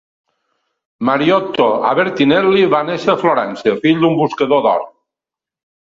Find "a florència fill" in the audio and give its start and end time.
3.15-4.03